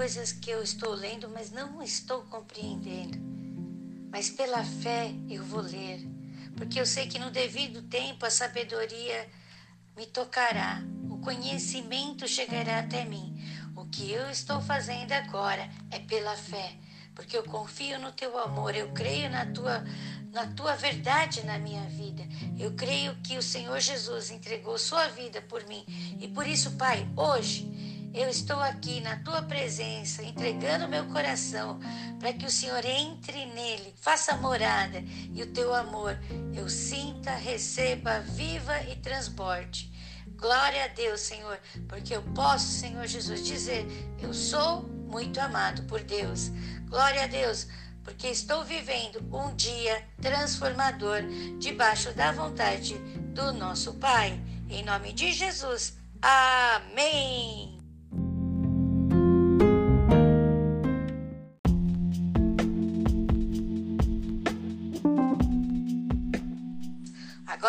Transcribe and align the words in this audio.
coisas 0.00 0.32
que 0.32 0.48
eu 0.48 0.62
estou 0.62 0.94
lendo, 0.94 1.28
mas 1.28 1.50
não 1.50 1.82
estou 1.82 2.22
compreendendo. 2.22 3.18
Mas 4.10 4.30
pela 4.30 4.64
fé 4.64 5.12
eu 5.28 5.44
vou 5.44 5.60
ler, 5.60 6.00
porque 6.56 6.80
eu 6.80 6.86
sei 6.86 7.06
que 7.06 7.18
no 7.18 7.30
devido 7.30 7.82
tempo 7.82 8.24
a 8.24 8.30
sabedoria 8.30 9.28
me 9.94 10.06
tocará, 10.06 10.82
o 11.10 11.18
conhecimento 11.18 12.26
chegará 12.26 12.78
até 12.78 13.04
mim. 13.04 13.36
O 13.76 13.84
que 13.84 14.10
eu 14.10 14.30
estou 14.30 14.58
fazendo 14.62 15.12
agora 15.12 15.68
é 15.90 15.98
pela 15.98 16.34
fé, 16.34 16.78
porque 17.14 17.36
eu 17.36 17.44
confio 17.44 17.98
no 17.98 18.10
teu 18.10 18.38
amor, 18.38 18.74
eu 18.74 18.90
creio 18.92 19.28
na 19.28 19.44
tua 19.44 19.84
na 20.32 20.46
tua 20.46 20.76
verdade 20.76 21.44
na 21.44 21.58
minha 21.58 21.82
vida. 21.90 22.22
Eu 22.58 22.72
creio 22.72 23.14
que 23.16 23.36
o 23.36 23.42
Senhor 23.42 23.78
Jesus 23.80 24.30
entregou 24.30 24.78
sua 24.78 25.08
vida 25.08 25.42
por 25.42 25.66
mim. 25.66 25.84
E 26.18 26.26
por 26.26 26.46
isso, 26.46 26.70
Pai, 26.76 27.06
hoje 27.16 27.69
eu 28.12 28.28
estou 28.28 28.58
aqui 28.60 29.00
na 29.00 29.16
tua 29.16 29.42
presença, 29.42 30.22
entregando 30.22 30.88
meu 30.88 31.06
coração 31.06 31.78
para 32.18 32.32
que 32.32 32.44
o 32.44 32.50
Senhor 32.50 32.84
entre 32.84 33.46
nele, 33.46 33.94
faça 34.00 34.36
morada 34.36 35.02
e 35.32 35.42
o 35.42 35.52
teu 35.52 35.74
amor 35.74 36.18
eu 36.54 36.68
sinta, 36.68 37.30
receba, 37.32 38.20
viva 38.20 38.80
e 38.82 38.96
transborde. 38.96 39.90
Glória 40.36 40.84
a 40.84 40.88
Deus, 40.88 41.20
Senhor, 41.20 41.60
porque 41.88 42.16
eu 42.16 42.22
posso, 42.34 42.66
Senhor 42.66 43.06
Jesus, 43.06 43.44
dizer: 43.46 43.86
eu 44.18 44.32
sou 44.32 44.82
muito 44.82 45.38
amado 45.38 45.82
por 45.82 46.02
Deus. 46.02 46.50
Glória 46.88 47.24
a 47.24 47.26
Deus 47.26 47.66
porque 48.02 48.28
estou 48.28 48.64
vivendo 48.64 49.22
um 49.32 49.54
dia 49.54 50.04
transformador 50.20 51.22
debaixo 51.58 52.12
da 52.12 52.32
vontade 52.32 52.98
do 53.34 53.52
nosso 53.52 53.94
Pai. 53.94 54.40
Em 54.68 54.82
nome 54.82 55.12
de 55.12 55.32
Jesus. 55.32 55.96
Amém. 56.22 57.69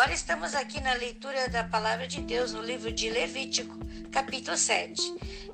Agora 0.02 0.14
estamos 0.14 0.52
aqui 0.56 0.80
na 0.80 0.94
leitura 0.94 1.48
da 1.48 1.62
palavra 1.62 2.08
de 2.08 2.20
Deus 2.22 2.52
no 2.52 2.60
livro 2.60 2.90
de 2.90 3.08
Levítico, 3.08 3.78
capítulo 4.10 4.56
7. 4.56 5.00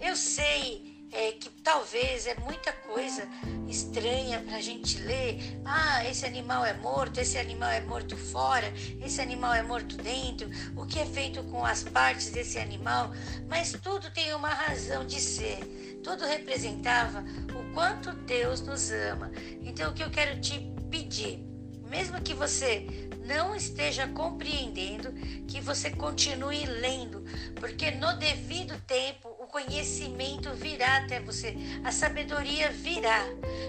Eu 0.00 0.16
sei 0.16 1.06
é, 1.12 1.32
que 1.32 1.50
talvez 1.62 2.26
é 2.26 2.34
muita 2.36 2.72
coisa 2.72 3.28
estranha 3.68 4.40
para 4.40 4.56
a 4.56 4.60
gente 4.62 4.96
ler. 5.00 5.38
Ah, 5.66 6.02
esse 6.06 6.24
animal 6.24 6.64
é 6.64 6.72
morto, 6.72 7.20
esse 7.20 7.36
animal 7.36 7.68
é 7.68 7.82
morto 7.82 8.16
fora, 8.16 8.72
esse 9.04 9.20
animal 9.20 9.52
é 9.52 9.62
morto 9.62 9.98
dentro. 9.98 10.48
O 10.74 10.86
que 10.86 10.98
é 10.98 11.04
feito 11.04 11.44
com 11.44 11.62
as 11.62 11.82
partes 11.82 12.30
desse 12.30 12.58
animal? 12.58 13.12
Mas 13.50 13.72
tudo 13.72 14.10
tem 14.12 14.32
uma 14.32 14.48
razão 14.48 15.04
de 15.04 15.20
ser. 15.20 15.58
Tudo 16.02 16.24
representava 16.24 17.22
o 17.54 17.74
quanto 17.74 18.12
Deus 18.12 18.62
nos 18.62 18.90
ama. 18.92 19.30
Então, 19.60 19.90
o 19.90 19.94
que 19.94 20.02
eu 20.02 20.10
quero 20.10 20.40
te 20.40 20.58
pedir, 20.90 21.46
mesmo 21.88 22.20
que 22.20 22.34
você 22.34 22.86
não 23.24 23.54
esteja 23.54 24.06
compreendendo, 24.08 25.12
que 25.46 25.60
você 25.60 25.90
continue 25.90 26.64
lendo, 26.64 27.24
porque 27.56 27.90
no 27.90 28.16
devido 28.16 28.78
tempo 28.86 29.38
conhecimento 29.48 30.50
virá 30.52 30.98
até 30.98 31.20
você, 31.20 31.56
a 31.84 31.90
sabedoria 31.90 32.70
virá. 32.70 33.24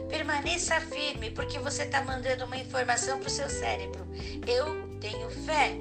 Permaneça 0.09 0.79
firme, 0.81 1.31
porque 1.31 1.57
você 1.59 1.83
está 1.83 2.03
mandando 2.03 2.45
uma 2.45 2.57
informação 2.57 3.19
para 3.19 3.27
o 3.27 3.31
seu 3.31 3.49
cérebro. 3.49 4.07
Eu 4.45 4.97
tenho 4.99 5.29
fé, 5.29 5.73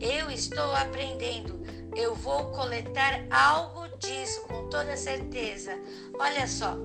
eu 0.00 0.30
estou 0.30 0.74
aprendendo, 0.74 1.60
eu 1.96 2.14
vou 2.14 2.50
coletar 2.50 3.24
algo 3.30 3.88
disso 3.98 4.42
com 4.42 4.68
toda 4.68 4.96
certeza. 4.96 5.72
Olha 6.18 6.46
só, 6.46 6.76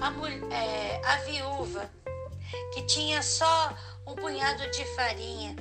a, 0.00 0.10
mulher, 0.10 0.42
é, 0.50 1.00
a 1.04 1.16
viúva 1.18 1.90
que 2.72 2.82
tinha 2.82 3.22
só 3.22 3.76
um 4.06 4.14
punhado 4.14 4.70
de 4.70 4.84
farinha, 4.96 5.56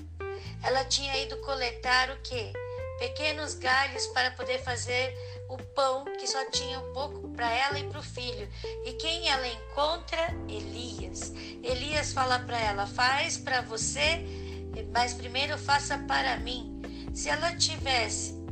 ela 0.64 0.86
tinha 0.86 1.18
ido 1.18 1.38
coletar 1.38 2.10
o 2.12 2.18
que? 2.18 2.54
Pequenos 3.00 3.56
galhos 3.56 4.08
para 4.08 4.32
poder 4.32 4.60
fazer 4.64 5.18
o 5.50 5.58
pão 5.58 6.06
que 6.06 6.28
só 6.28 6.50
tinha 6.52 6.80
um 6.80 6.94
pouco 6.94 7.30
para 7.30 7.52
ela 7.52 7.80
e 7.80 7.84
para 7.84 8.00
o 8.00 8.04
filho. 8.04 8.48
E 8.86 8.94
quem 8.94 9.30
ela 9.30 9.48
encontra? 9.48 10.28
Elias. 10.48 11.34
Elias 11.64 12.14
fala 12.14 12.40
para 12.40 12.60
ela: 12.60 12.88
faz 12.88 13.38
para 13.38 13.62
você, 13.62 14.24
mas 14.92 15.14
primeiro 15.14 15.58
faça 15.58 15.98
para 16.00 16.38
mim. 16.38 16.82
Se 17.14 17.30
ela 17.30 17.56
tivesse 17.56 18.43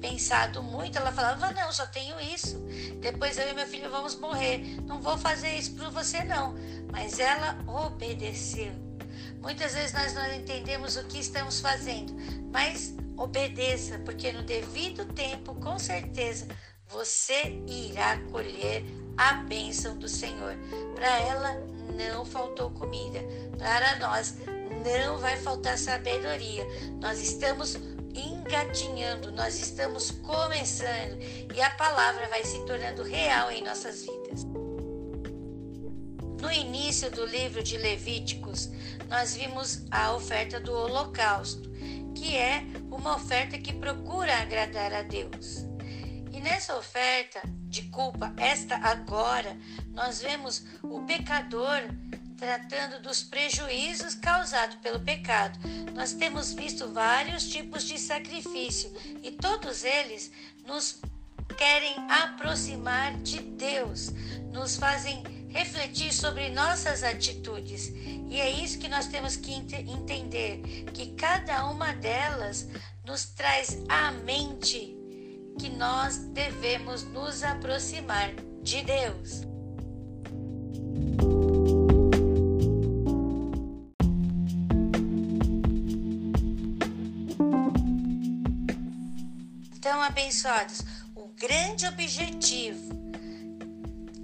pensado 0.00 0.62
muito, 0.62 0.98
ela 0.98 1.12
falava: 1.12 1.52
não, 1.52 1.72
só 1.72 1.86
tenho 1.86 2.18
isso. 2.20 2.58
Depois 3.00 3.38
eu 3.38 3.48
e 3.50 3.54
meu 3.54 3.66
filho 3.66 3.90
vamos 3.90 4.14
morrer. 4.16 4.80
Não 4.82 5.00
vou 5.00 5.16
fazer 5.18 5.56
isso 5.56 5.74
para 5.74 5.88
você, 5.90 6.24
não. 6.24 6.54
Mas 6.90 7.18
ela 7.18 7.58
obedeceu. 7.66 8.72
Muitas 9.40 9.74
vezes 9.74 9.92
nós 9.92 10.14
não 10.14 10.34
entendemos 10.34 10.96
o 10.96 11.04
que 11.04 11.18
estamos 11.18 11.60
fazendo, 11.60 12.14
mas 12.50 12.94
Obedeça, 13.16 13.98
porque 14.04 14.32
no 14.32 14.42
devido 14.42 15.04
tempo, 15.12 15.54
com 15.54 15.78
certeza, 15.78 16.48
você 16.88 17.62
irá 17.66 18.18
colher 18.32 18.84
a 19.16 19.34
bênção 19.34 19.96
do 19.96 20.08
Senhor. 20.08 20.56
Para 20.96 21.20
ela 21.20 21.54
não 21.96 22.24
faltou 22.24 22.70
comida, 22.70 23.20
para 23.56 23.96
nós 24.00 24.34
não 25.04 25.18
vai 25.18 25.36
faltar 25.36 25.78
sabedoria. 25.78 26.66
Nós 27.00 27.20
estamos 27.20 27.76
engatinhando, 28.14 29.32
nós 29.32 29.60
estamos 29.60 30.10
começando 30.10 31.18
e 31.54 31.60
a 31.60 31.70
palavra 31.70 32.28
vai 32.28 32.44
se 32.44 32.64
tornando 32.64 33.02
real 33.02 33.50
em 33.50 33.62
nossas 33.62 34.02
vidas. 34.02 34.44
No 36.40 36.52
início 36.52 37.10
do 37.10 37.24
livro 37.24 37.62
de 37.62 37.76
Levíticos, 37.78 38.70
nós 39.08 39.34
vimos 39.34 39.84
a 39.90 40.14
oferta 40.14 40.60
do 40.60 40.72
holocausto 40.72 41.74
que 42.14 42.36
é 42.36 42.64
uma 42.90 43.16
oferta 43.16 43.58
que 43.58 43.72
procura 43.72 44.38
agradar 44.38 44.92
a 44.92 45.02
Deus. 45.02 45.66
E 46.32 46.40
nessa 46.40 46.76
oferta 46.76 47.42
de 47.68 47.82
culpa, 47.90 48.32
esta 48.36 48.76
agora, 48.76 49.56
nós 49.90 50.20
vemos 50.20 50.64
o 50.82 51.02
pecador 51.02 51.82
tratando 52.36 53.00
dos 53.02 53.22
prejuízos 53.22 54.14
causados 54.14 54.76
pelo 54.76 55.00
pecado. 55.00 55.58
Nós 55.94 56.12
temos 56.12 56.52
visto 56.52 56.92
vários 56.92 57.48
tipos 57.48 57.84
de 57.84 57.98
sacrifício 57.98 58.92
e 59.22 59.30
todos 59.32 59.84
eles 59.84 60.30
nos 60.66 61.00
querem 61.56 61.94
aproximar 62.10 63.14
de 63.18 63.40
Deus, 63.40 64.10
nos 64.52 64.76
fazem 64.76 65.22
refletir 65.48 66.12
sobre 66.12 66.50
nossas 66.50 67.02
atitudes. 67.02 67.92
E 68.28 68.40
é 68.40 68.50
isso 68.50 68.78
que 68.78 68.88
nós 68.88 69.06
temos 69.06 69.36
que 69.36 69.52
entender, 69.52 70.60
que 70.92 71.14
cada 71.14 71.66
uma 71.66 71.92
delas 71.92 72.66
nos 73.04 73.26
traz 73.26 73.78
à 73.88 74.10
mente 74.10 74.96
que 75.58 75.68
nós 75.68 76.18
devemos 76.18 77.04
nos 77.04 77.42
aproximar 77.42 78.34
de 78.62 78.82
Deus. 78.82 79.53
Abençoados, 90.04 90.82
o 91.14 91.28
grande 91.28 91.86
objetivo 91.86 93.04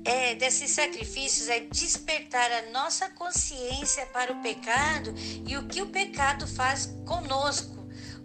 é, 0.04 0.34
desses 0.34 0.70
sacrifícios 0.70 1.48
é 1.48 1.60
despertar 1.60 2.50
a 2.50 2.70
nossa 2.70 3.08
consciência 3.10 4.06
para 4.06 4.32
o 4.32 4.40
pecado 4.42 5.14
e 5.46 5.56
o 5.56 5.66
que 5.66 5.82
o 5.82 5.86
pecado 5.86 6.46
faz 6.46 6.86
conosco. 7.06 7.78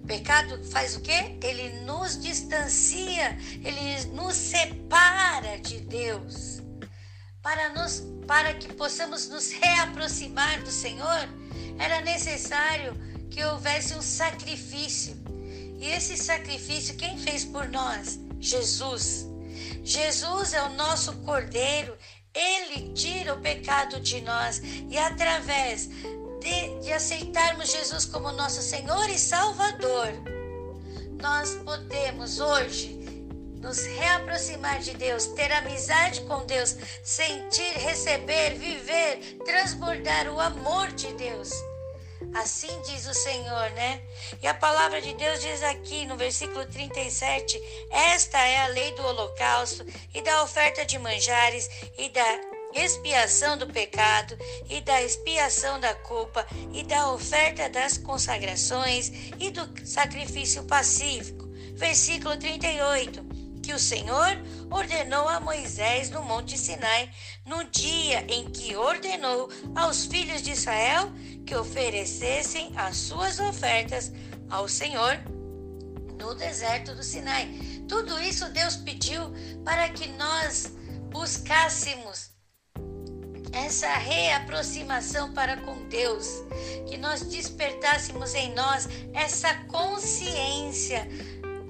O 0.04 0.08
pecado 0.08 0.64
faz 0.72 0.96
o 0.96 1.02
quê? 1.02 1.38
Ele 1.44 1.82
nos 1.82 2.22
distancia, 2.22 3.38
ele 3.64 4.06
nos 4.14 4.36
separa 4.36 5.58
de 5.60 5.80
Deus. 5.80 6.62
Para, 7.42 7.70
nos, 7.70 8.04
para 8.26 8.54
que 8.54 8.74
possamos 8.74 9.28
nos 9.28 9.52
reaproximar 9.52 10.62
do 10.64 10.72
Senhor, 10.72 11.28
era 11.78 12.02
necessário 12.02 12.96
que 13.30 13.44
houvesse 13.44 13.94
um 13.94 14.02
sacrifício. 14.02 15.25
E 15.86 15.92
esse 15.92 16.18
sacrifício, 16.18 16.96
quem 16.96 17.16
fez 17.16 17.46
por 17.46 17.70
nós? 17.70 18.20
Jesus. 18.40 19.28
Jesus 19.84 20.52
é 20.52 20.64
o 20.64 20.74
nosso 20.74 21.14
Cordeiro, 21.18 21.96
ele 22.34 22.92
tira 22.94 23.36
o 23.36 23.40
pecado 23.40 24.00
de 24.00 24.20
nós 24.22 24.64
e 24.90 24.98
através 24.98 25.88
de, 26.42 26.80
de 26.82 26.92
aceitarmos 26.92 27.72
Jesus 27.72 28.04
como 28.04 28.32
nosso 28.32 28.64
Senhor 28.64 29.08
e 29.12 29.20
Salvador, 29.20 30.08
nós 31.22 31.54
podemos 31.64 32.40
hoje 32.40 33.00
nos 33.62 33.86
reaproximar 33.86 34.80
de 34.80 34.96
Deus, 34.96 35.28
ter 35.28 35.52
amizade 35.52 36.22
com 36.22 36.48
Deus, 36.48 36.76
sentir, 37.04 37.78
receber, 37.78 38.56
viver, 38.56 39.38
transbordar 39.46 40.34
o 40.34 40.40
amor 40.40 40.92
de 40.94 41.14
Deus. 41.14 41.52
Assim 42.34 42.82
diz 42.82 43.08
o 43.08 43.14
Senhor, 43.14 43.70
né? 43.72 44.02
E 44.42 44.48
a 44.48 44.54
palavra 44.54 45.02
de 45.02 45.14
Deus 45.14 45.40
diz 45.42 45.64
aqui 45.64 46.06
no 46.06 46.18
versículo 46.18 46.66
37: 46.66 47.62
Esta 47.92 48.40
é 48.40 48.62
a 48.62 48.68
lei 48.68 48.92
do 48.94 49.06
holocausto 49.06 49.86
e 50.14 50.22
da 50.22 50.44
oferta 50.44 50.86
de 50.86 50.98
manjares 51.00 51.70
e 51.98 52.10
da 52.10 52.40
expiação 52.74 53.58
do 53.58 53.68
pecado 53.68 54.38
e 54.70 54.82
da 54.82 55.02
expiação 55.02 55.80
da 55.80 55.96
culpa 55.96 56.46
e 56.74 56.84
da 56.84 57.12
oferta 57.12 57.70
das 57.70 57.98
consagrações 57.98 59.12
e 59.40 59.50
do 59.50 59.86
sacrifício 59.86 60.64
pacífico. 60.64 61.46
Versículo 61.76 62.38
38 62.38 63.36
que 63.66 63.74
o 63.74 63.80
Senhor 63.80 64.38
ordenou 64.70 65.28
a 65.28 65.40
Moisés 65.40 66.12
no 66.12 66.22
Monte 66.22 66.56
Sinai, 66.56 67.10
no 67.44 67.64
dia 67.64 68.24
em 68.30 68.46
que 68.52 68.76
ordenou 68.76 69.50
aos 69.76 70.06
filhos 70.06 70.44
de 70.44 70.52
Israel 70.52 71.12
que 71.46 71.56
oferecessem 71.56 72.72
as 72.76 72.98
suas 72.98 73.40
ofertas 73.40 74.12
ao 74.50 74.68
Senhor 74.68 75.18
no 76.20 76.34
deserto 76.34 76.96
do 76.96 77.04
Sinai. 77.04 77.48
Tudo 77.88 78.20
isso 78.20 78.50
Deus 78.50 78.76
pediu 78.76 79.32
para 79.64 79.90
que 79.90 80.08
nós 80.10 80.74
buscássemos 81.12 82.32
essa 83.54 83.94
reaproximação 83.94 85.34
para 85.34 85.56
com 85.58 85.88
Deus, 85.88 86.28
que 86.90 86.98
nós 86.98 87.22
despertássemos 87.22 88.36
em 88.36 88.54
nós 88.54 88.90
essa 89.14 89.54
consciência 89.66 91.08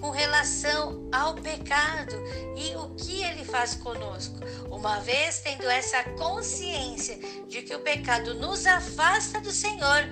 com 0.06 0.12
relação 0.12 1.10
ao 1.12 1.34
pecado 1.34 2.14
e 2.56 2.76
o 2.76 2.94
que 2.94 3.24
ele 3.24 3.44
faz 3.44 3.74
conosco. 3.74 4.36
Uma 4.70 5.00
vez 5.00 5.40
tendo 5.40 5.68
essa 5.68 6.04
consciência 6.12 7.18
de 7.48 7.64
que 7.64 7.74
o 7.74 7.80
pecado 7.80 8.36
nos 8.36 8.68
afasta 8.68 9.42
do 9.42 9.52
Senhor, 9.52 10.08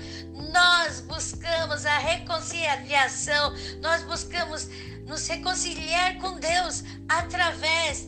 nós 0.51 0.99
buscamos 1.01 1.85
a 1.85 1.99
reconciliação, 1.99 3.53
nós 3.81 4.01
buscamos 4.01 4.67
nos 5.05 5.27
reconciliar 5.27 6.17
com 6.17 6.39
Deus 6.39 6.83
através 7.07 8.07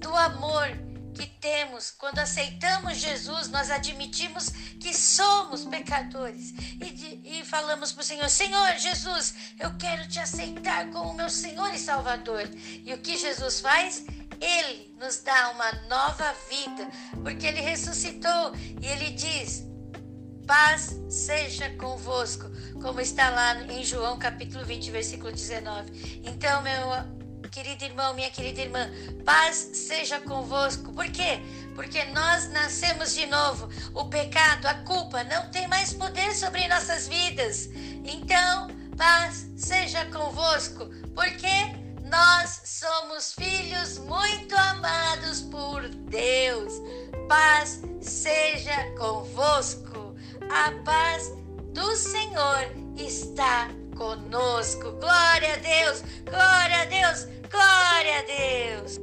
do 0.00 0.16
amor 0.16 0.91
temos 1.26 1.90
quando 1.90 2.18
aceitamos 2.18 2.98
Jesus, 2.98 3.48
nós 3.48 3.70
admitimos 3.70 4.48
que 4.80 4.94
somos 4.94 5.64
pecadores 5.64 6.52
e, 6.80 7.40
e 7.40 7.44
falamos 7.44 7.92
para 7.92 8.02
o 8.02 8.04
Senhor: 8.04 8.28
Senhor 8.28 8.76
Jesus, 8.78 9.34
eu 9.58 9.76
quero 9.76 10.08
te 10.08 10.18
aceitar 10.18 10.90
como 10.90 11.14
meu 11.14 11.30
Senhor 11.30 11.72
e 11.74 11.78
Salvador. 11.78 12.48
E 12.84 12.92
o 12.92 12.98
que 12.98 13.16
Jesus 13.16 13.60
faz? 13.60 14.04
Ele 14.40 14.94
nos 14.98 15.18
dá 15.18 15.50
uma 15.50 15.72
nova 15.88 16.34
vida, 16.50 16.90
porque 17.22 17.46
ele 17.46 17.60
ressuscitou 17.60 18.54
e 18.80 18.86
ele 18.86 19.10
diz: 19.10 19.64
Paz 20.46 20.96
seja 21.08 21.70
convosco, 21.76 22.50
como 22.80 23.00
está 23.00 23.30
lá 23.30 23.62
em 23.62 23.84
João 23.84 24.18
capítulo 24.18 24.64
20, 24.64 24.90
versículo 24.90 25.32
19. 25.32 26.22
Então, 26.24 26.62
meu 26.62 27.21
querido 27.52 27.84
irmão, 27.84 28.14
minha 28.14 28.30
querida 28.30 28.62
irmã, 28.62 28.90
paz 29.26 29.56
seja 29.74 30.18
convosco. 30.20 30.90
Por 30.94 31.04
quê? 31.10 31.38
Porque 31.74 32.02
nós 32.06 32.48
nascemos 32.48 33.14
de 33.14 33.26
novo. 33.26 33.68
O 33.94 34.06
pecado, 34.06 34.66
a 34.66 34.74
culpa 34.76 35.22
não 35.24 35.50
tem 35.50 35.68
mais 35.68 35.92
poder 35.92 36.34
sobre 36.34 36.66
nossas 36.66 37.06
vidas. 37.06 37.68
Então, 38.04 38.68
paz 38.96 39.46
seja 39.54 40.06
convosco. 40.06 40.86
Porque 41.14 41.46
nós 42.10 42.62
somos 42.64 43.34
filhos 43.34 43.98
muito 43.98 44.56
amados 44.56 45.42
por 45.42 45.86
Deus. 45.88 46.72
Paz 47.28 47.82
seja 48.00 48.90
convosco. 48.98 50.16
A 50.50 50.72
paz 50.84 51.30
do 51.74 51.94
Senhor 51.96 52.72
está 52.96 53.68
conosco. 53.94 54.92
Glória 54.92 55.52
a 55.52 55.56
Deus, 55.56 56.02
glória 56.24 56.82
a 56.82 56.84
Deus. 56.86 57.31
Glória 57.52 58.18
a 58.18 58.22
Deus! 58.22 58.98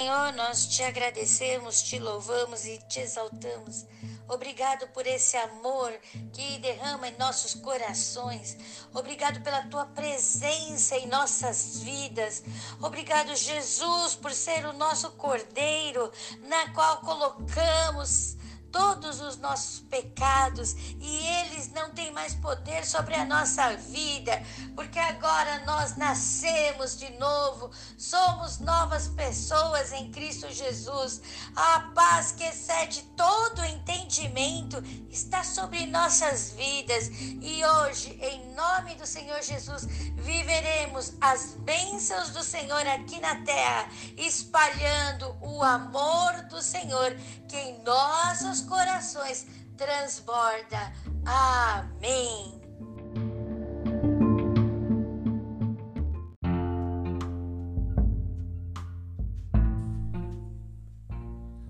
Senhor, 0.00 0.32
nós 0.32 0.66
te 0.66 0.82
agradecemos, 0.82 1.82
te 1.82 1.98
louvamos 1.98 2.64
e 2.64 2.78
te 2.88 3.00
exaltamos. 3.00 3.84
Obrigado 4.26 4.88
por 4.88 5.06
esse 5.06 5.36
amor 5.36 5.92
que 6.32 6.58
derrama 6.60 7.08
em 7.08 7.18
nossos 7.18 7.54
corações. 7.54 8.56
Obrigado 8.94 9.42
pela 9.42 9.66
tua 9.66 9.84
presença 9.84 10.96
em 10.96 11.06
nossas 11.08 11.80
vidas. 11.82 12.42
Obrigado, 12.80 13.36
Jesus, 13.36 14.14
por 14.14 14.32
ser 14.32 14.64
o 14.64 14.72
nosso 14.72 15.10
cordeiro, 15.12 16.10
na 16.48 16.72
qual 16.72 17.02
colocamos 17.02 18.38
todos 18.72 19.20
os 19.20 19.36
nossos 19.36 19.80
pecados 19.80 20.74
e 20.98 21.26
eles 21.26 21.70
não 21.72 21.90
têm 21.90 22.10
mais 22.10 22.34
poder 22.34 22.84
sobre 22.86 23.14
a 23.14 23.24
nossa 23.24 23.76
vida, 23.76 24.42
porque 24.74 24.98
agora 24.98 25.64
nós 25.66 25.96
nascemos 25.96 26.98
de 26.98 27.10
novo, 27.18 27.70
somos 27.98 28.58
novas 28.58 29.08
pessoas 29.08 29.92
em 29.92 30.10
Cristo 30.10 30.50
Jesus. 30.50 31.20
A 31.54 31.80
paz 31.94 32.32
que 32.32 32.44
excede 32.44 33.02
todo 33.16 33.64
entendimento 33.64 34.82
está 35.10 35.44
sobre 35.44 35.86
nossas 35.86 36.52
vidas 36.52 37.10
e 37.10 37.62
hoje, 37.64 38.18
em 38.22 38.54
nome 38.54 38.94
do 38.94 39.06
Senhor 39.06 39.42
Jesus, 39.42 39.84
viveremos 40.16 41.12
as 41.20 41.54
bênçãos 41.58 42.30
do 42.30 42.42
Senhor 42.42 42.86
aqui 42.86 43.20
na 43.20 43.42
terra, 43.42 43.88
espalhando 44.16 45.36
o 45.40 45.62
amor 45.62 46.42
do 46.48 46.62
Senhor 46.62 47.14
que 47.48 47.56
em 47.56 47.82
corações 48.62 49.46
transborda. 49.76 50.92
Amém. 51.24 52.60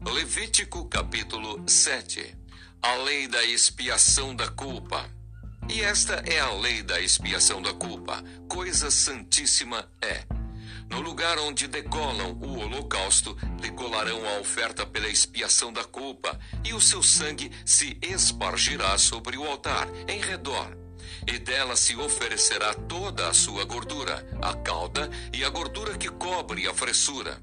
Levítico 0.05 0.87
capítulo 0.89 1.63
7 1.69 2.37
A 2.83 2.95
lei 2.97 3.27
da 3.29 3.45
expiação 3.45 4.35
da 4.35 4.49
culpa. 4.49 5.09
E 5.69 5.81
esta 5.81 6.15
é 6.27 6.41
a 6.41 6.53
lei 6.53 6.83
da 6.83 7.01
expiação 7.01 7.63
da 7.63 7.73
culpa. 7.73 8.23
Coisa 8.49 8.91
santíssima 8.91 9.89
é. 10.01 10.42
No 10.91 11.01
lugar 11.01 11.39
onde 11.39 11.67
degolam 11.67 12.39
o 12.41 12.59
holocausto, 12.59 13.35
degolarão 13.61 14.27
a 14.29 14.41
oferta 14.41 14.85
pela 14.87 15.09
expiação 15.09 15.73
da 15.73 15.85
culpa, 15.85 16.39
e 16.65 16.75
o 16.75 16.81
seu 16.81 17.03
sangue 17.03 17.51
se 17.65 17.99
espargirá 18.03 18.97
sobre 18.99 19.37
o 19.37 19.45
altar, 19.45 19.89
em 20.09 20.21
redor. 20.21 20.77
E 21.27 21.39
dela 21.39 21.77
se 21.77 21.97
oferecerá 21.97 22.75
toda 22.75 23.29
a 23.29 23.35
sua 23.35 23.65
gordura, 23.65 24.27
a 24.43 24.55
cauda 24.55 25.11
e 25.33 25.45
a 25.45 25.49
gordura 25.49 25.97
que 25.97 26.09
cobre 26.09 26.67
a 26.69 26.75
fressura. 26.75 27.41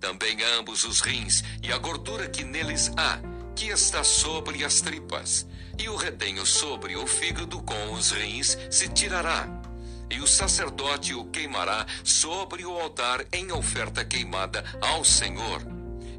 Também 0.00 0.42
ambos 0.58 0.84
os 0.84 1.00
rins 1.00 1.42
e 1.62 1.72
a 1.72 1.78
gordura 1.78 2.28
que 2.28 2.44
neles 2.44 2.90
há, 2.96 3.20
que 3.54 3.66
está 3.66 4.04
sobre 4.04 4.64
as 4.64 4.80
tripas 4.80 5.46
e 5.78 5.88
o 5.88 5.96
redenho 5.96 6.44
sobre 6.44 6.96
o 6.96 7.06
fígado 7.06 7.62
com 7.62 7.92
os 7.92 8.10
rins 8.10 8.58
se 8.70 8.88
tirará. 8.88 9.67
E 10.10 10.20
o 10.20 10.26
sacerdote 10.26 11.14
o 11.14 11.24
queimará 11.26 11.86
sobre 12.02 12.64
o 12.64 12.78
altar 12.78 13.24
em 13.32 13.52
oferta 13.52 14.04
queimada 14.04 14.64
ao 14.80 15.04
Senhor. 15.04 15.62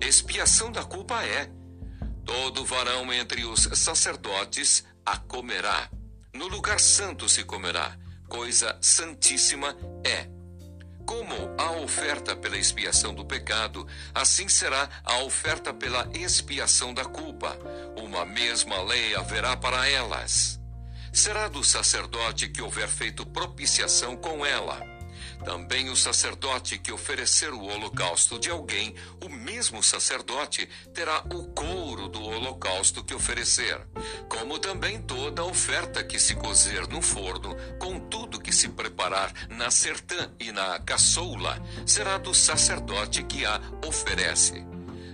Expiação 0.02 0.72
da 0.72 0.84
culpa 0.84 1.24
é: 1.24 1.50
todo 2.26 2.66
varão 2.66 3.12
entre 3.12 3.46
os 3.46 3.70
sacerdotes 3.74 4.86
a 5.06 5.18
comerá. 5.18 5.90
No 6.34 6.48
lugar 6.48 6.80
santo 6.80 7.28
se 7.28 7.44
comerá, 7.44 7.98
coisa 8.28 8.78
santíssima 8.80 9.76
é. 10.06 10.30
Como 11.06 11.34
a 11.58 11.72
oferta 11.72 12.36
pela 12.36 12.56
expiação 12.56 13.16
do 13.16 13.26
pecado, 13.26 13.88
assim 14.14 14.48
será 14.48 14.88
a 15.04 15.24
oferta 15.24 15.74
pela 15.74 16.08
expiação 16.14 16.94
da 16.94 17.04
culpa. 17.04 17.58
Uma 17.98 18.24
mesma 18.24 18.80
lei 18.84 19.16
haverá 19.16 19.58
para 19.58 19.90
elas. 19.90 20.59
Será 21.12 21.48
do 21.48 21.64
sacerdote 21.64 22.48
que 22.50 22.62
houver 22.62 22.88
feito 22.88 23.26
propiciação 23.26 24.16
com 24.16 24.46
ela 24.46 25.00
também 25.44 25.90
o 25.90 25.96
sacerdote 25.96 26.78
que 26.78 26.92
oferecer 26.92 27.52
o 27.54 27.64
holocausto 27.64 28.38
de 28.38 28.50
alguém, 28.50 28.94
o 29.24 29.30
mesmo 29.30 29.82
sacerdote 29.82 30.68
terá 30.94 31.24
o 31.34 31.48
couro 31.48 32.08
do 32.08 32.22
holocausto 32.22 33.04
que 33.04 33.14
oferecer, 33.14 33.80
como 34.28 34.60
também 34.60 35.02
toda 35.02 35.44
oferta 35.44 36.04
que 36.04 36.20
se 36.20 36.36
cozer 36.36 36.88
no 36.88 37.02
forno, 37.02 37.56
com 37.78 38.00
tudo 38.00 38.40
que 38.40 38.52
se 38.52 38.70
preparar 38.70 39.32
na 39.50 39.72
sertã 39.72 40.32
e 40.40 40.52
na 40.52 40.80
caçoula, 40.80 41.62
será 41.86 42.18
do 42.18 42.34
sacerdote 42.34 43.24
que 43.24 43.46
a 43.46 43.62
oferece. 43.86 44.69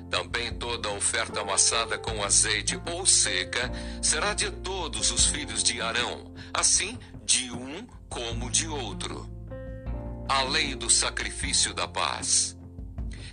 Também 0.09 0.53
toda 0.53 0.89
oferta 0.89 1.41
amassada 1.41 1.97
com 1.97 2.23
azeite 2.23 2.79
ou 2.91 3.05
seca 3.05 3.71
será 4.01 4.33
de 4.33 4.49
todos 4.51 5.11
os 5.11 5.25
filhos 5.25 5.63
de 5.63 5.81
Arão, 5.81 6.33
assim 6.53 6.97
de 7.23 7.51
um 7.51 7.87
como 8.07 8.49
de 8.49 8.67
outro 8.67 9.35
a 10.27 10.43
lei 10.43 10.75
do 10.75 10.89
sacrifício 10.89 11.73
da 11.73 11.87
paz. 11.87 12.57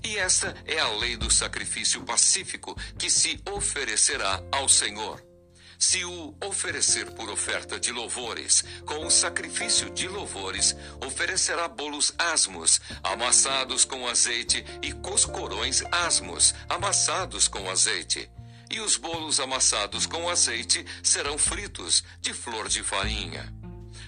E 0.04 0.16
esta 0.16 0.54
é 0.66 0.78
a 0.78 0.88
lei 0.88 1.16
do 1.16 1.30
sacrifício 1.30 2.02
pacífico 2.02 2.76
que 2.98 3.08
se 3.08 3.40
oferecerá 3.50 4.42
ao 4.50 4.68
Senhor. 4.68 5.31
Se 5.82 6.04
o 6.04 6.32
oferecer 6.40 7.10
por 7.10 7.28
oferta 7.28 7.78
de 7.78 7.90
louvores, 7.90 8.64
com 8.86 9.04
o 9.04 9.10
sacrifício 9.10 9.90
de 9.90 10.06
louvores, 10.06 10.76
oferecerá 11.04 11.66
bolos 11.66 12.14
asmos, 12.16 12.80
amassados 13.02 13.84
com 13.84 14.06
azeite, 14.06 14.64
e 14.80 14.92
coscorões 14.92 15.82
asmos, 15.90 16.54
amassados 16.68 17.48
com 17.48 17.68
azeite. 17.68 18.30
E 18.70 18.78
os 18.78 18.96
bolos 18.96 19.40
amassados 19.40 20.06
com 20.06 20.30
azeite 20.30 20.86
serão 21.02 21.36
fritos 21.36 22.04
de 22.20 22.32
flor 22.32 22.68
de 22.68 22.84
farinha. 22.84 23.52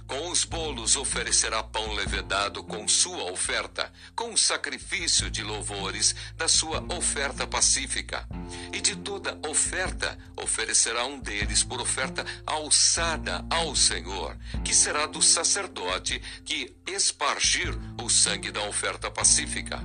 Com 0.06 0.30
os 0.30 0.44
bolos 0.44 0.96
oferecerá 0.96 1.62
pão 1.62 1.94
levedado 1.94 2.62
com 2.62 2.87
sua 2.87 3.32
oferta, 3.32 3.90
com 4.14 4.34
o 4.34 4.38
sacrifício 4.38 5.30
de 5.30 5.42
louvores 5.42 6.14
da 6.37 6.46
sua 6.46 6.84
oferta 6.94 7.46
pacífica. 7.46 8.28
E 8.73 8.80
de 8.82 8.96
toda 8.96 9.38
oferta 9.49 10.18
oferecerá 10.37 11.06
um 11.06 11.18
deles 11.18 11.64
por 11.64 11.80
oferta 11.80 12.25
alçada 12.44 13.44
ao 13.49 13.75
Senhor, 13.75 14.37
que 14.62 14.75
será 14.75 15.06
do 15.06 15.23
sacerdote 15.23 16.20
que 16.44 16.76
espargir 16.87 17.75
o 18.02 18.11
sangue 18.11 18.50
da 18.50 18.62
oferta 18.68 19.11
pacífica. 19.11 19.80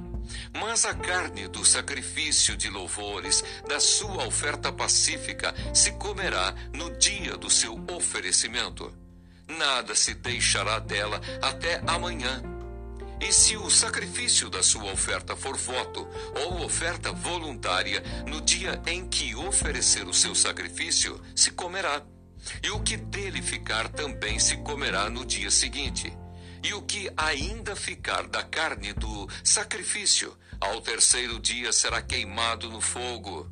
Mas 0.54 0.84
a 0.84 0.94
carne 0.94 1.48
do 1.48 1.64
sacrifício 1.64 2.58
de 2.58 2.70
louvores 2.70 3.44
da 3.68 3.80
sua 3.80 4.28
oferta 4.28 4.72
pacífica 4.72 5.56
se 5.74 5.94
comerá 5.94 6.54
no 6.74 6.96
dia 6.98 7.38
do 7.38 7.50
seu 7.50 7.80
oferecimento 7.90 8.94
nada 9.50 9.96
se 9.96 10.14
deixará 10.14 10.80
dela 10.80 11.20
até 11.42 11.82
amanhã. 11.88 12.42
E 13.22 13.34
se 13.34 13.58
o 13.58 13.70
sacrifício 13.70 14.50
da 14.50 14.64
sua 14.64 14.94
oferta 14.94 15.36
for 15.36 15.58
voto 15.58 16.08
ou 16.46 16.64
oferta 16.64 17.12
voluntária, 17.12 18.02
no 18.26 18.40
dia 18.40 18.82
em 18.88 19.08
que 19.08 19.36
oferecer 19.36 20.08
o 20.08 20.14
seu 20.14 20.34
sacrifício, 20.34 21.22
se 21.36 21.52
comerá. 21.52 22.02
E 22.64 22.72
o 22.72 22.80
que 22.80 22.96
dele 22.96 23.42
ficar 23.42 23.90
também 23.90 24.40
se 24.40 24.56
comerá 24.58 25.10
no 25.10 25.26
dia 25.26 25.52
seguinte. 25.52 26.16
E 26.64 26.74
o 26.74 26.82
que 26.82 27.12
ainda 27.18 27.76
ficar 27.76 28.26
da 28.28 28.44
carne 28.44 28.94
do 28.94 29.28
sacrifício, 29.44 30.36
ao 30.60 30.82
terceiro 30.82 31.40
dia 31.40 31.74
será 31.74 32.02
queimado 32.02 32.70
no 32.70 32.80
fogo. 32.80 33.50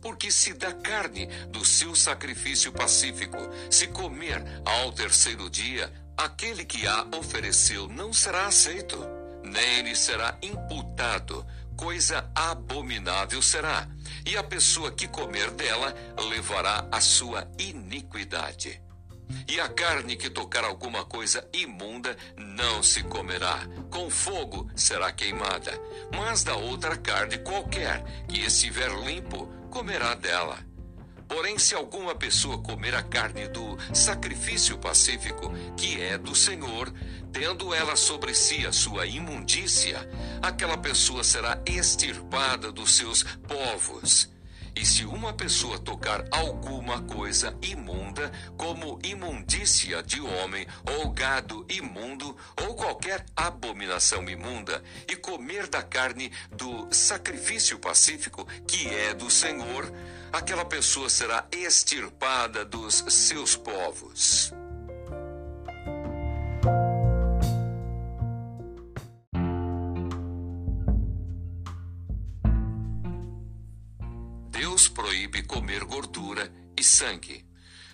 Porque 0.00 0.30
se 0.30 0.52
da 0.54 0.72
carne 0.72 1.26
do 1.48 1.64
seu 1.64 1.94
sacrifício 1.94 2.72
pacífico 2.72 3.38
se 3.70 3.86
comer 3.88 4.42
ao 4.64 4.92
terceiro 4.92 5.50
dia, 5.50 5.92
aquele 6.16 6.64
que 6.64 6.86
a 6.86 7.06
ofereceu 7.16 7.88
não 7.88 8.12
será 8.12 8.46
aceito, 8.46 8.98
nem 9.42 9.82
lhe 9.82 9.94
será 9.94 10.38
imputado, 10.42 11.46
coisa 11.76 12.30
abominável 12.34 13.42
será, 13.42 13.88
e 14.24 14.36
a 14.36 14.42
pessoa 14.42 14.90
que 14.90 15.06
comer 15.06 15.50
dela 15.50 15.94
levará 16.30 16.88
a 16.90 17.00
sua 17.00 17.46
iniquidade. 17.58 18.85
E 19.48 19.60
a 19.60 19.68
carne 19.68 20.16
que 20.16 20.30
tocar 20.30 20.64
alguma 20.64 21.04
coisa 21.04 21.48
imunda 21.52 22.16
não 22.36 22.82
se 22.82 23.02
comerá, 23.04 23.66
com 23.90 24.10
fogo 24.10 24.68
será 24.74 25.12
queimada. 25.12 25.72
Mas 26.14 26.44
da 26.44 26.56
outra 26.56 26.96
carne 26.96 27.38
qualquer 27.38 28.02
que 28.28 28.40
estiver 28.40 28.90
limpo, 29.04 29.46
comerá 29.70 30.14
dela. 30.14 30.58
Porém, 31.28 31.58
se 31.58 31.74
alguma 31.74 32.14
pessoa 32.14 32.62
comer 32.62 32.94
a 32.94 33.02
carne 33.02 33.48
do 33.48 33.76
sacrifício 33.92 34.78
pacífico, 34.78 35.52
que 35.76 36.00
é 36.00 36.16
do 36.16 36.34
Senhor, 36.34 36.92
tendo 37.32 37.74
ela 37.74 37.96
sobre 37.96 38.32
si 38.32 38.64
a 38.64 38.72
sua 38.72 39.06
imundícia, 39.06 40.08
aquela 40.40 40.78
pessoa 40.78 41.24
será 41.24 41.60
extirpada 41.66 42.70
dos 42.70 42.94
seus 42.96 43.22
povos. 43.22 44.35
E 44.76 44.84
se 44.84 45.06
uma 45.06 45.32
pessoa 45.32 45.78
tocar 45.78 46.22
alguma 46.30 47.00
coisa 47.00 47.56
imunda, 47.62 48.30
como 48.58 48.98
imundícia 49.02 50.02
de 50.02 50.20
homem, 50.20 50.66
ou 50.98 51.10
gado 51.10 51.64
imundo, 51.70 52.36
ou 52.62 52.74
qualquer 52.74 53.24
abominação 53.34 54.28
imunda, 54.28 54.84
e 55.08 55.16
comer 55.16 55.66
da 55.66 55.82
carne 55.82 56.30
do 56.52 56.86
sacrifício 56.90 57.78
pacífico, 57.78 58.46
que 58.68 58.86
é 58.88 59.14
do 59.14 59.30
Senhor, 59.30 59.90
aquela 60.30 60.64
pessoa 60.64 61.08
será 61.08 61.46
extirpada 61.50 62.62
dos 62.62 63.02
seus 63.08 63.56
povos. 63.56 64.52
Sangue. 76.86 77.44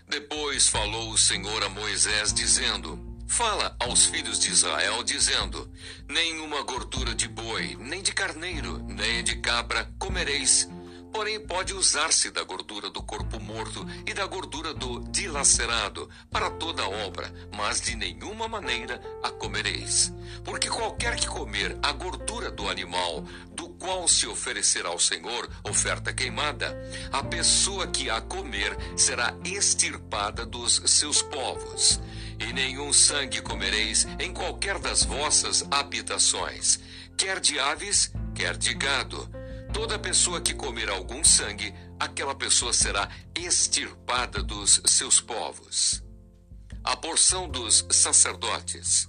Depois 0.09 0.69
falou 0.69 1.11
o 1.11 1.19
Senhor 1.19 1.63
a 1.65 1.69
Moisés, 1.69 2.33
dizendo: 2.33 2.99
Fala 3.27 3.75
aos 3.81 4.05
filhos 4.07 4.39
de 4.39 4.51
Israel, 4.51 5.03
dizendo: 5.03 5.71
Nenhuma 6.09 6.63
gordura 6.63 7.15
de 7.15 7.29
boi, 7.29 7.77
nem 7.81 8.03
de 8.03 8.13
carneiro, 8.13 8.79
nem 8.87 9.25
de 9.25 9.37
cabra 9.37 9.91
comereis 9.99 10.69
Porém, 11.13 11.39
pode 11.39 11.75
usar-se 11.75 12.31
da 12.31 12.43
gordura 12.43 12.89
do 12.89 13.03
corpo 13.03 13.39
morto 13.39 13.87
e 14.07 14.15
da 14.15 14.25
gordura 14.25 14.73
do 14.73 15.01
dilacerado 15.11 16.09
para 16.31 16.51
toda 16.51 16.89
obra, 16.89 17.31
mas 17.55 17.83
de 17.83 17.95
nenhuma 17.95 18.49
maneira 18.49 19.01
a 19.23 19.31
comereis. 19.31 20.11
Porque 20.43 20.71
qualquer 20.71 21.17
que 21.17 21.27
comer 21.27 21.77
a 21.83 21.93
gordura 21.93 22.51
do 22.51 22.67
animal, 22.67 23.25
do 23.51 23.69
qual 23.69 24.09
se 24.09 24.27
oferecer 24.27 24.87
ao 24.87 24.99
Senhor 24.99 25.51
oferta 25.65 26.15
queimada, 26.15 26.75
a 27.13 27.23
pessoa 27.23 27.87
que 27.87 28.09
a 28.09 28.21
comer 28.23 28.75
será 28.97 29.35
extirpada 29.45 30.47
dos 30.47 30.81
seus 30.87 31.21
povos. 31.21 32.01
E 32.41 32.53
nenhum 32.55 32.91
sangue 32.91 33.43
comereis 33.43 34.09
em 34.19 34.33
qualquer 34.33 34.79
das 34.79 35.05
vossas 35.05 35.63
habitações, 35.71 36.81
quer 37.19 37.39
de 37.39 37.59
aves, 37.59 38.11
quer 38.35 38.57
de 38.57 38.73
gado 38.73 39.42
Toda 39.73 39.99
pessoa 39.99 40.41
que 40.41 40.53
comer 40.53 40.91
algum 40.91 41.25
sangue, 41.25 41.75
aquela 41.99 42.35
pessoa 42.35 42.73
será 42.73 43.09
extirpada 43.35 44.43
dos 44.43 44.83
seus 44.85 45.21
povos. 45.21 46.03
A 46.85 46.95
porção 46.95 47.49
dos 47.49 47.87
sacerdotes. 47.91 49.09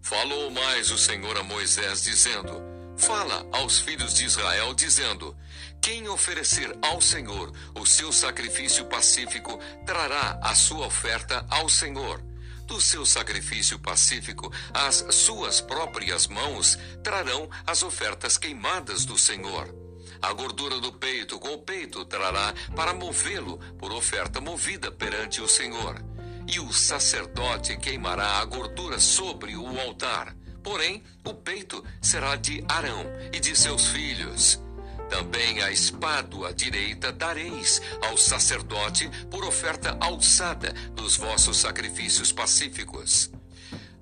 Falou 0.00 0.50
mais 0.50 0.90
o 0.90 0.98
Senhor 0.98 1.36
a 1.36 1.42
Moisés, 1.42 2.02
dizendo: 2.04 2.62
Fala 2.96 3.46
aos 3.52 3.80
filhos 3.80 4.14
de 4.14 4.24
Israel, 4.24 4.72
dizendo: 4.72 5.36
Quem 5.82 6.08
oferecer 6.08 6.76
ao 6.80 7.00
Senhor 7.00 7.52
o 7.74 7.84
seu 7.84 8.12
sacrifício 8.12 8.84
pacífico 8.86 9.58
trará 9.84 10.38
a 10.42 10.54
sua 10.54 10.86
oferta 10.86 11.44
ao 11.50 11.68
Senhor 11.68 12.22
do 12.66 12.80
seu 12.82 13.06
sacrifício 13.06 13.78
pacífico, 13.78 14.52
as 14.74 15.02
suas 15.10 15.58
próprias 15.58 16.26
mãos 16.26 16.78
trarão 17.02 17.48
as 17.66 17.82
ofertas 17.82 18.36
queimadas 18.36 19.06
do 19.06 19.16
Senhor. 19.16 19.87
A 20.20 20.32
gordura 20.32 20.80
do 20.80 20.92
peito 20.92 21.38
com 21.38 21.54
o 21.54 21.58
peito 21.58 22.04
trará 22.04 22.54
para 22.74 22.94
movê-lo 22.94 23.58
por 23.78 23.92
oferta 23.92 24.40
movida 24.40 24.90
perante 24.90 25.40
o 25.40 25.48
Senhor. 25.48 26.02
E 26.46 26.58
o 26.60 26.72
sacerdote 26.72 27.76
queimará 27.76 28.38
a 28.38 28.44
gordura 28.44 28.98
sobre 28.98 29.56
o 29.56 29.80
altar. 29.80 30.34
Porém, 30.62 31.02
o 31.24 31.34
peito 31.34 31.84
será 32.00 32.36
de 32.36 32.64
Arão 32.68 33.04
e 33.32 33.38
de 33.38 33.54
seus 33.54 33.88
filhos. 33.88 34.60
Também 35.08 35.62
a 35.62 35.70
espádua 35.70 36.52
direita 36.52 37.10
dareis 37.10 37.80
ao 38.02 38.16
sacerdote 38.16 39.08
por 39.30 39.44
oferta 39.44 39.96
alçada 40.00 40.72
dos 40.92 41.16
vossos 41.16 41.56
sacrifícios 41.56 42.30
pacíficos. 42.30 43.30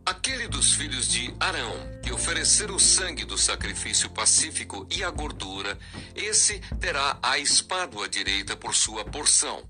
Aquele 0.07 0.47
dos 0.47 0.73
filhos 0.73 1.09
de 1.09 1.35
Arão 1.41 1.75
que 2.01 2.13
oferecer 2.13 2.71
o 2.71 2.79
sangue 2.79 3.25
do 3.25 3.37
sacrifício 3.37 4.09
pacífico 4.09 4.87
e 4.89 5.03
a 5.03 5.11
gordura, 5.11 5.77
esse 6.15 6.61
terá 6.81 7.19
a 7.21 7.37
espádua 7.41 8.09
direita 8.09 8.57
por 8.57 8.73
sua 8.73 9.05
porção. 9.05 9.69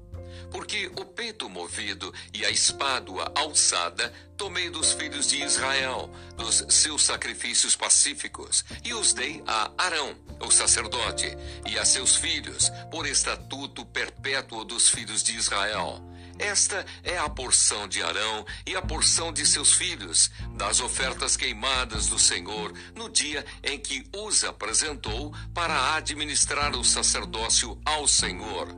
Porque 0.50 0.90
o 0.98 1.06
peito 1.06 1.48
movido 1.48 2.12
e 2.34 2.44
a 2.44 2.50
espádua 2.50 3.32
alçada 3.34 4.12
tomei 4.36 4.68
dos 4.68 4.92
filhos 4.92 5.26
de 5.26 5.42
Israel, 5.42 6.10
dos 6.36 6.66
seus 6.68 7.02
sacrifícios 7.02 7.74
pacíficos, 7.74 8.62
e 8.84 8.92
os 8.92 9.14
dei 9.14 9.42
a 9.46 9.72
Arão, 9.78 10.14
o 10.38 10.50
sacerdote, 10.50 11.34
e 11.66 11.78
a 11.78 11.84
seus 11.86 12.14
filhos, 12.14 12.70
por 12.90 13.06
estatuto 13.06 13.86
perpétuo 13.86 14.66
dos 14.66 14.90
filhos 14.90 15.22
de 15.22 15.34
Israel 15.34 16.06
esta 16.38 16.84
é 17.02 17.16
a 17.16 17.28
porção 17.28 17.88
de 17.88 18.02
Arão 18.02 18.44
e 18.66 18.76
a 18.76 18.82
porção 18.82 19.32
de 19.32 19.46
seus 19.46 19.72
filhos, 19.72 20.30
das 20.54 20.80
ofertas 20.80 21.36
queimadas 21.36 22.06
do 22.06 22.18
Senhor, 22.18 22.72
no 22.94 23.08
dia 23.08 23.44
em 23.62 23.78
que 23.78 24.06
os 24.14 24.44
apresentou 24.44 25.34
para 25.54 25.94
administrar 25.94 26.74
o 26.76 26.84
sacerdócio 26.84 27.80
ao 27.84 28.06
Senhor. 28.06 28.68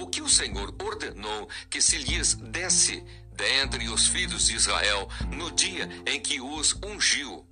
O 0.00 0.06
que 0.06 0.20
o 0.20 0.28
Senhor 0.28 0.74
ordenou 0.82 1.48
que 1.70 1.80
se 1.80 1.98
lhes 1.98 2.34
desse 2.34 3.04
dentre 3.32 3.88
os 3.88 4.06
filhos 4.06 4.46
de 4.46 4.54
Israel 4.54 5.08
no 5.30 5.50
dia 5.50 5.88
em 6.06 6.20
que 6.20 6.40
os 6.40 6.74
ungiu. 6.84 7.46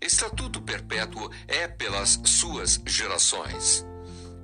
Estatuto 0.00 0.60
perpétuo 0.60 1.30
é 1.48 1.66
pelas 1.66 2.20
suas 2.24 2.80
gerações. 2.86 3.84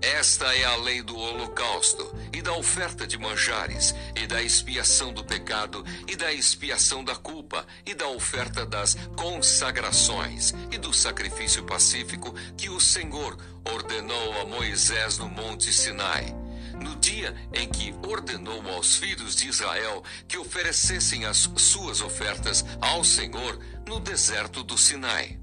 Esta 0.02 0.52
é 0.52 0.64
a 0.64 0.74
lei 0.74 1.00
do 1.00 1.16
holocausto, 1.16 2.12
e 2.32 2.42
da 2.42 2.52
oferta 2.54 3.06
de 3.06 3.16
manjares, 3.16 3.94
e 4.16 4.26
da 4.26 4.42
expiação 4.42 5.12
do 5.12 5.24
pecado, 5.24 5.84
e 6.08 6.16
da 6.16 6.32
expiação 6.32 7.04
da 7.04 7.14
culpa, 7.14 7.64
e 7.86 7.94
da 7.94 8.08
oferta 8.08 8.66
das 8.66 8.96
consagrações, 9.16 10.52
e 10.72 10.76
do 10.76 10.92
sacrifício 10.92 11.62
pacífico 11.62 12.34
que 12.56 12.68
o 12.68 12.80
Senhor 12.80 13.38
ordenou 13.64 14.40
a 14.40 14.44
Moisés 14.44 15.18
no 15.18 15.28
Monte 15.28 15.72
Sinai. 15.72 16.34
No 16.80 16.96
dia 16.96 17.36
em 17.52 17.68
que 17.68 17.94
ordenou 18.04 18.68
aos 18.70 18.96
filhos 18.96 19.36
de 19.36 19.46
Israel 19.46 20.02
que 20.26 20.36
oferecessem 20.36 21.26
as 21.26 21.48
suas 21.56 22.00
ofertas 22.00 22.64
ao 22.80 23.04
Senhor 23.04 23.56
no 23.86 24.00
deserto 24.00 24.64
do 24.64 24.76
Sinai. 24.76 25.38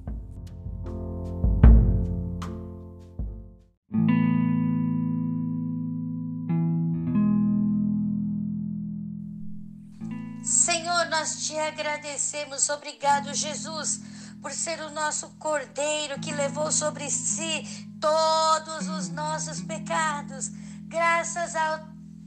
Nós 11.19 11.45
te 11.45 11.59
agradecemos. 11.59 12.69
Obrigado, 12.69 13.33
Jesus, 13.33 13.99
por 14.41 14.53
ser 14.53 14.79
o 14.79 14.89
nosso 14.89 15.27
Cordeiro 15.31 16.17
que 16.21 16.31
levou 16.31 16.71
sobre 16.71 17.09
si 17.09 17.89
todos 17.99 18.88
os 18.88 19.09
nossos 19.09 19.59
pecados. 19.59 20.49
Graças 20.88 21.57
ao 21.57 21.81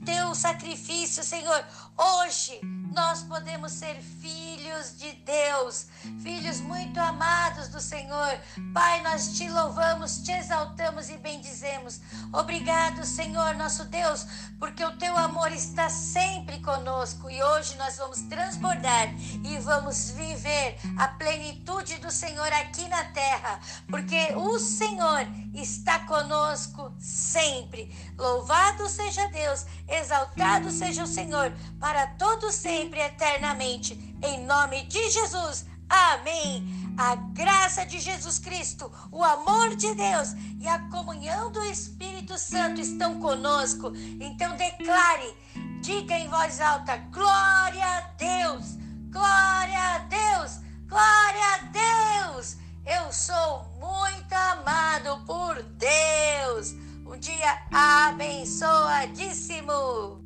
teu 0.05 0.35
sacrifício, 0.35 1.23
Senhor, 1.23 1.65
hoje 1.97 2.61
nós 2.93 3.23
podemos 3.23 3.71
ser 3.71 3.95
filhos 4.21 4.97
de 4.97 5.11
Deus, 5.13 5.87
filhos 6.21 6.59
muito 6.59 6.99
amados 6.99 7.67
do 7.67 7.81
Senhor. 7.81 8.39
Pai, 8.73 9.01
nós 9.01 9.35
te 9.35 9.49
louvamos, 9.49 10.19
te 10.19 10.31
exaltamos 10.31 11.09
e 11.09 11.17
bendizemos. 11.17 11.99
Obrigado, 12.31 13.05
Senhor, 13.05 13.55
nosso 13.55 13.85
Deus, 13.85 14.25
porque 14.59 14.83
o 14.85 14.95
teu 14.97 15.17
amor 15.17 15.51
está 15.51 15.89
sempre 15.89 16.59
conosco 16.59 17.29
e 17.29 17.41
hoje 17.41 17.75
nós 17.77 17.97
vamos 17.97 18.21
transbordar 18.23 19.13
e 19.43 19.57
vamos 19.59 20.11
viver 20.11 20.77
a 20.97 21.07
plenitude 21.07 21.97
do 21.97 22.11
Senhor 22.11 22.51
aqui 22.53 22.87
na 22.87 23.03
terra, 23.05 23.59
porque 23.89 24.33
o 24.35 24.59
Senhor 24.59 25.27
está 25.53 25.99
conosco 25.99 26.93
sempre. 26.99 27.93
Louvado 28.17 28.87
seja 28.87 29.27
Deus, 29.27 29.65
exaltado 29.87 30.69
seja 30.71 31.03
o 31.03 31.07
Senhor 31.07 31.51
para 31.79 32.07
todos 32.07 32.55
sempre 32.83 32.99
eternamente. 32.99 33.97
Em 34.21 34.45
nome 34.45 34.83
de 34.83 35.09
Jesus. 35.09 35.65
Amém. 35.89 36.93
A 36.97 37.15
graça 37.15 37.85
de 37.85 37.99
Jesus 37.99 38.39
Cristo, 38.39 38.91
o 39.11 39.21
amor 39.23 39.75
de 39.75 39.93
Deus 39.95 40.33
e 40.59 40.67
a 40.67 40.79
comunhão 40.89 41.51
do 41.51 41.63
Espírito 41.63 42.37
Santo 42.37 42.81
estão 42.81 43.19
conosco. 43.19 43.91
Então 44.19 44.55
declare, 44.57 45.35
diga 45.81 46.15
em 46.15 46.27
voz 46.27 46.59
alta: 46.61 46.97
glória 47.11 47.85
a 47.85 48.01
Deus, 48.17 48.77
glória 49.09 49.79
a 49.79 49.97
Deus, 49.99 50.59
glória 50.87 51.53
a 51.53 51.57
Deus. 51.71 52.57
Eu 52.85 53.11
sou 53.11 53.65
muito 53.79 54.33
amado 54.33 55.25
por 55.25 55.63
Deus. 55.63 56.75
Um 57.05 57.17
dia 57.17 57.57
abençoadíssimo. 57.71 60.22